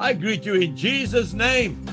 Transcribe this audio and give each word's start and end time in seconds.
I 0.00 0.14
greet 0.14 0.46
you 0.46 0.54
in 0.54 0.78
Jesus' 0.78 1.34
name. 1.34 1.84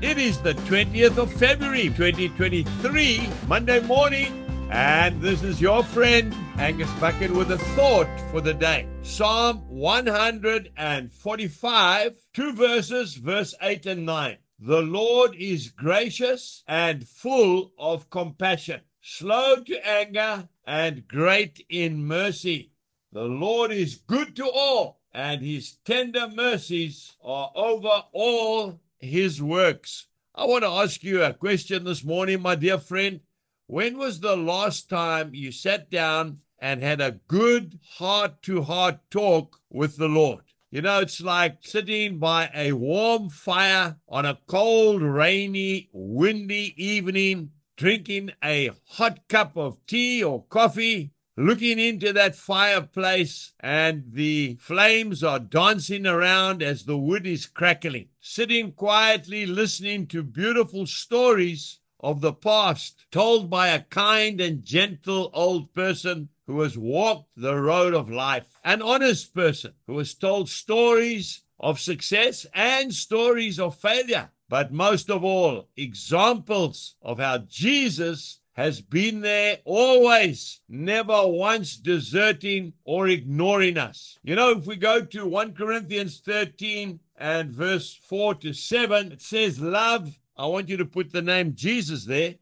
It 0.00 0.18
is 0.18 0.40
the 0.40 0.54
20th 0.54 1.18
of 1.18 1.32
February 1.32 1.88
2023, 1.88 3.28
Monday 3.48 3.80
morning, 3.80 4.68
and 4.70 5.20
this 5.20 5.42
is 5.42 5.60
your 5.60 5.82
friend 5.82 6.32
Angus 6.58 6.88
Buchan 7.00 7.36
with 7.36 7.50
a 7.50 7.58
thought 7.58 8.06
for 8.30 8.40
the 8.40 8.54
day. 8.54 8.86
Psalm 9.02 9.68
145, 9.68 12.14
two 12.32 12.52
verses, 12.52 13.14
verse 13.14 13.52
8 13.60 13.86
and 13.86 14.06
9. 14.06 14.38
The 14.60 14.82
Lord 14.82 15.34
is 15.34 15.72
gracious 15.72 16.62
and 16.68 17.08
full 17.08 17.72
of 17.80 18.08
compassion, 18.10 18.82
slow 19.00 19.56
to 19.64 19.84
anger, 19.84 20.48
and 20.68 21.08
great 21.08 21.66
in 21.68 22.06
mercy. 22.06 22.70
The 23.16 23.24
Lord 23.24 23.72
is 23.72 23.94
good 24.06 24.36
to 24.36 24.46
all, 24.46 25.00
and 25.14 25.40
his 25.40 25.78
tender 25.86 26.28
mercies 26.28 27.16
are 27.24 27.50
over 27.54 28.04
all 28.12 28.78
his 28.98 29.40
works. 29.40 30.08
I 30.34 30.44
want 30.44 30.64
to 30.64 30.68
ask 30.68 31.02
you 31.02 31.22
a 31.22 31.32
question 31.32 31.84
this 31.84 32.04
morning, 32.04 32.42
my 32.42 32.56
dear 32.56 32.76
friend. 32.76 33.20
When 33.68 33.96
was 33.96 34.20
the 34.20 34.36
last 34.36 34.90
time 34.90 35.34
you 35.34 35.50
sat 35.50 35.90
down 35.90 36.40
and 36.58 36.82
had 36.82 37.00
a 37.00 37.18
good 37.26 37.78
heart 37.92 38.42
to 38.42 38.60
heart 38.60 38.98
talk 39.10 39.62
with 39.70 39.96
the 39.96 40.08
Lord? 40.08 40.44
You 40.70 40.82
know, 40.82 41.00
it's 41.00 41.22
like 41.22 41.60
sitting 41.62 42.18
by 42.18 42.50
a 42.54 42.72
warm 42.72 43.30
fire 43.30 43.96
on 44.10 44.26
a 44.26 44.38
cold, 44.46 45.00
rainy, 45.00 45.88
windy 45.90 46.74
evening, 46.76 47.52
drinking 47.78 48.32
a 48.44 48.72
hot 48.84 49.26
cup 49.28 49.56
of 49.56 49.78
tea 49.86 50.22
or 50.22 50.44
coffee, 50.50 51.12
looking 51.38 51.78
into 51.78 52.14
that 52.14 52.34
fireplace, 52.34 53.52
and 53.60 54.04
the 54.12 54.54
flames 54.58 55.22
are 55.22 55.38
dancing 55.38 56.06
around 56.06 56.62
as 56.62 56.84
the 56.84 56.96
wood 56.96 57.26
is 57.26 57.44
crackling, 57.44 58.08
sitting 58.20 58.72
quietly 58.72 59.44
listening 59.44 60.06
to 60.06 60.22
beautiful 60.22 60.86
stories 60.86 61.78
of 62.00 62.22
the 62.22 62.32
past 62.32 63.04
told 63.10 63.50
by 63.50 63.68
a 63.68 63.82
kind 63.82 64.40
and 64.40 64.64
gentle 64.64 65.30
old 65.34 65.72
person 65.74 66.28
who 66.46 66.60
has 66.60 66.78
walked 66.78 67.28
the 67.36 67.54
road 67.54 67.92
of 67.92 68.08
life, 68.08 68.46
an 68.64 68.80
honest 68.80 69.34
person 69.34 69.74
who 69.86 69.98
has 69.98 70.14
told 70.14 70.48
stories 70.48 71.42
of 71.60 71.80
success 71.80 72.46
and 72.54 72.94
stories 72.94 73.58
of 73.58 73.76
failure, 73.76 74.30
but 74.48 74.72
most 74.72 75.10
of 75.10 75.24
all, 75.24 75.68
examples 75.76 76.94
of 77.02 77.18
how 77.18 77.38
Jesus 77.38 78.38
has 78.56 78.80
been 78.80 79.20
there 79.20 79.58
always, 79.66 80.62
never 80.66 81.26
once 81.26 81.76
deserting 81.76 82.72
or 82.84 83.06
ignoring 83.06 83.76
us. 83.76 84.18
You 84.22 84.34
know, 84.34 84.52
if 84.52 84.66
we 84.66 84.76
go 84.76 85.02
to 85.02 85.26
1 85.26 85.52
Corinthians 85.52 86.20
13 86.20 86.98
and 87.18 87.50
verse 87.50 87.94
4 87.94 88.36
to 88.36 88.54
7, 88.54 89.12
it 89.12 89.20
says, 89.20 89.60
Love, 89.60 90.18
I 90.38 90.46
want 90.46 90.70
you 90.70 90.78
to 90.78 90.86
put 90.86 91.12
the 91.12 91.20
name 91.20 91.54
Jesus 91.54 92.06
there. 92.06 92.36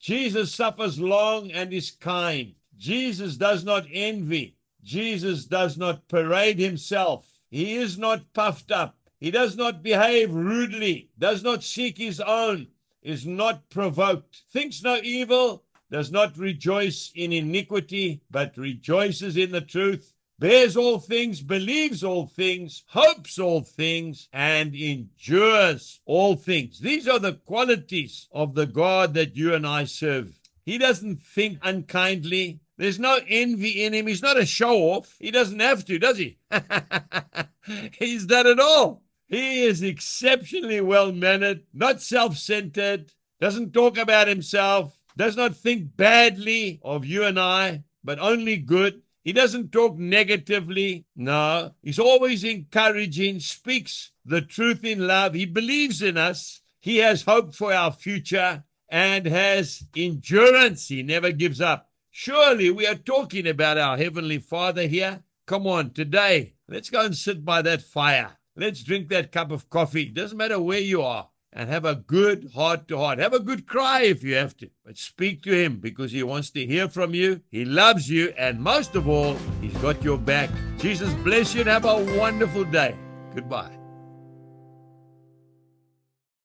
Jesus 0.00 0.52
suffers 0.52 0.98
long 0.98 1.52
and 1.52 1.72
is 1.72 1.92
kind. 1.92 2.54
Jesus 2.76 3.36
does 3.36 3.64
not 3.64 3.86
envy. 3.92 4.56
Jesus 4.82 5.44
does 5.44 5.78
not 5.78 6.08
parade 6.08 6.58
himself. 6.58 7.24
He 7.50 7.74
is 7.74 7.98
not 7.98 8.32
puffed 8.32 8.72
up. 8.72 8.96
He 9.20 9.30
does 9.30 9.56
not 9.56 9.84
behave 9.84 10.34
rudely, 10.34 11.10
does 11.20 11.44
not 11.44 11.62
seek 11.62 11.98
his 11.98 12.18
own 12.18 12.66
is 13.02 13.26
not 13.26 13.68
provoked, 13.70 14.42
thinks 14.52 14.82
no 14.82 14.96
evil, 15.02 15.64
does 15.90 16.10
not 16.10 16.36
rejoice 16.38 17.12
in 17.14 17.32
iniquity, 17.32 18.22
but 18.30 18.56
rejoices 18.56 19.36
in 19.36 19.50
the 19.52 19.60
truth, 19.60 20.12
bears 20.38 20.76
all 20.76 20.98
things, 20.98 21.42
believes 21.42 22.02
all 22.02 22.26
things, 22.26 22.82
hopes 22.86 23.38
all 23.38 23.62
things, 23.62 24.28
and 24.32 24.74
endures 24.74 26.00
all 26.04 26.34
things. 26.34 26.80
These 26.80 27.06
are 27.08 27.18
the 27.18 27.34
qualities 27.34 28.28
of 28.32 28.54
the 28.54 28.66
God 28.66 29.14
that 29.14 29.36
you 29.36 29.54
and 29.54 29.66
I 29.66 29.84
serve. 29.84 30.40
He 30.64 30.78
doesn't 30.78 31.22
think 31.22 31.58
unkindly. 31.62 32.60
There's 32.76 32.98
no 32.98 33.20
envy 33.28 33.84
in 33.84 33.92
him. 33.92 34.06
He's 34.06 34.22
not 34.22 34.38
a 34.38 34.46
show 34.46 34.78
off. 34.94 35.14
He 35.18 35.30
doesn't 35.30 35.60
have 35.60 35.84
to, 35.86 35.98
does 35.98 36.18
he? 36.18 36.38
He's 37.92 38.26
done 38.26 38.46
it 38.46 38.58
all. 38.58 39.02
He 39.32 39.62
is 39.62 39.82
exceptionally 39.82 40.82
well 40.82 41.10
mannered, 41.10 41.62
not 41.72 42.02
self 42.02 42.36
centered, 42.36 43.14
doesn't 43.40 43.72
talk 43.72 43.96
about 43.96 44.28
himself, 44.28 44.98
does 45.16 45.38
not 45.38 45.56
think 45.56 45.96
badly 45.96 46.80
of 46.82 47.06
you 47.06 47.24
and 47.24 47.40
I, 47.40 47.84
but 48.04 48.18
only 48.18 48.58
good. 48.58 49.00
He 49.24 49.32
doesn't 49.32 49.72
talk 49.72 49.96
negatively. 49.96 51.06
No, 51.16 51.72
he's 51.82 51.98
always 51.98 52.44
encouraging, 52.44 53.40
speaks 53.40 54.10
the 54.26 54.42
truth 54.42 54.84
in 54.84 55.06
love. 55.06 55.32
He 55.32 55.46
believes 55.46 56.02
in 56.02 56.18
us. 56.18 56.60
He 56.78 56.98
has 56.98 57.22
hope 57.22 57.54
for 57.54 57.72
our 57.72 57.90
future 57.90 58.62
and 58.90 59.24
has 59.24 59.82
endurance. 59.96 60.88
He 60.88 61.02
never 61.02 61.32
gives 61.32 61.62
up. 61.62 61.90
Surely 62.10 62.70
we 62.70 62.86
are 62.86 62.96
talking 62.96 63.46
about 63.46 63.78
our 63.78 63.96
Heavenly 63.96 64.40
Father 64.40 64.86
here. 64.86 65.22
Come 65.46 65.66
on, 65.66 65.92
today, 65.92 66.52
let's 66.68 66.90
go 66.90 67.02
and 67.02 67.16
sit 67.16 67.46
by 67.46 67.62
that 67.62 67.80
fire. 67.80 68.36
Let's 68.56 68.82
drink 68.82 69.08
that 69.08 69.32
cup 69.32 69.50
of 69.50 69.70
coffee. 69.70 70.06
Doesn't 70.06 70.36
matter 70.36 70.60
where 70.60 70.80
you 70.80 71.02
are. 71.02 71.28
And 71.54 71.68
have 71.68 71.84
a 71.84 71.96
good 71.96 72.50
heart 72.54 72.88
to 72.88 72.96
heart. 72.96 73.18
Have 73.18 73.34
a 73.34 73.40
good 73.40 73.66
cry 73.66 74.02
if 74.02 74.22
you 74.24 74.34
have 74.36 74.56
to. 74.58 74.70
But 74.86 74.96
speak 74.96 75.42
to 75.42 75.52
him 75.52 75.80
because 75.80 76.10
he 76.10 76.22
wants 76.22 76.50
to 76.52 76.66
hear 76.66 76.88
from 76.88 77.14
you. 77.14 77.42
He 77.50 77.66
loves 77.66 78.08
you. 78.08 78.32
And 78.38 78.60
most 78.60 78.94
of 78.94 79.06
all, 79.06 79.36
he's 79.60 79.76
got 79.78 80.02
your 80.02 80.18
back. 80.18 80.48
Jesus 80.78 81.12
bless 81.22 81.54
you 81.54 81.60
and 81.60 81.68
have 81.68 81.84
a 81.84 82.18
wonderful 82.18 82.64
day. 82.64 82.96
Goodbye. 83.34 83.81